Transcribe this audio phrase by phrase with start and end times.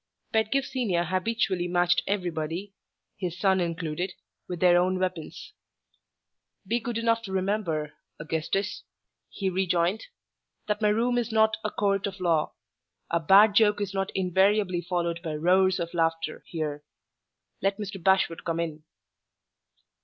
[0.33, 2.73] Pedgift Senior habitually matched everybody
[3.17, 4.13] his son included
[4.49, 5.53] with their own weapons.
[6.65, 8.81] "Be good enough to remember, Augustus,"
[9.29, 10.07] he rejoined,
[10.67, 12.53] "that my Room is not a Court of Law.
[13.11, 16.83] A bad joke is not invariably followed by 'roars of laughter' here.
[17.61, 18.03] Let Mr.
[18.03, 18.83] Bashwood come in."